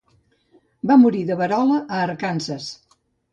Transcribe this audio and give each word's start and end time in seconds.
Va 0.91 0.97
morir 1.01 1.21
de 1.27 1.37
verola 1.41 1.77
a 1.83 2.01
Arkansas. 2.07 2.73